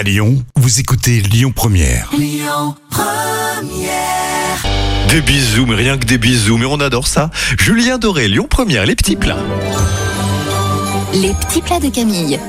[0.00, 2.10] À Lyon, vous écoutez Lyon Première.
[5.10, 7.30] Des bisous, mais rien que des bisous, mais on adore ça.
[7.58, 9.36] Julien Doré, Lyon Première, les petits plats.
[11.12, 12.40] Les petits plats de Camille.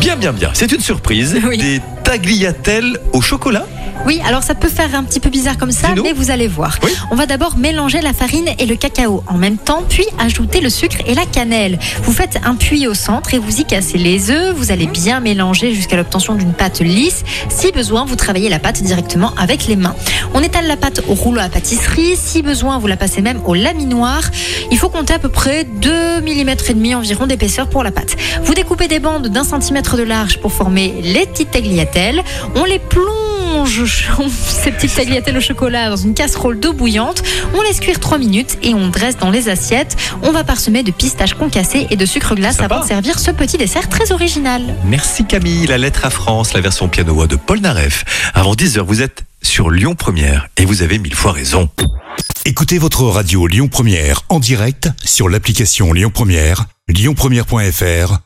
[0.00, 0.50] Bien, bien, bien.
[0.52, 1.38] C'est une surprise.
[1.44, 1.58] Oui.
[1.58, 3.68] Des tagliatelles au chocolat.
[4.06, 6.02] Oui, alors ça peut faire un petit peu bizarre comme ça, Dis-nous.
[6.04, 6.78] mais vous allez voir.
[6.82, 6.90] Oui.
[7.10, 10.70] On va d'abord mélanger la farine et le cacao en même temps, puis ajouter le
[10.70, 11.78] sucre et la cannelle.
[12.02, 14.54] Vous faites un puits au centre et vous y cassez les œufs.
[14.54, 17.24] Vous allez bien mélanger jusqu'à l'obtention d'une pâte lisse.
[17.48, 19.94] Si besoin, vous travaillez la pâte directement avec les mains.
[20.34, 22.16] On étale la pâte au rouleau à pâtisserie.
[22.16, 24.22] Si besoin, vous la passez même au laminoir.
[24.70, 28.16] Il faut compter à peu près 2 mm et demi environ d'épaisseur pour la pâte.
[28.44, 32.22] Vous découpez des bandes d'un centimètre de large pour former les petites tagliatelles.
[32.54, 33.04] On les plonge,
[33.64, 37.22] ces petites tagliatelles au chocolat, dans une casserole d'eau bouillante.
[37.54, 39.96] On laisse cuire 3 minutes et on dresse dans les assiettes.
[40.22, 43.58] On va parsemer de pistaches concassées et de sucre glace avant de servir ce petit
[43.58, 44.62] dessert très original.
[44.84, 48.04] Merci Camille, la lettre à France, la version piano-voix de Paul Naref.
[48.34, 51.68] Avant 10h, vous êtes sur Lyon Première et vous avez mille fois raison.
[52.44, 58.25] Écoutez votre radio Lyon Première en direct sur l'application Lyon Première, lyonpremière.fr